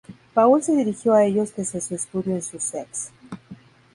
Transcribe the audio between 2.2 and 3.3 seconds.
en Sussex.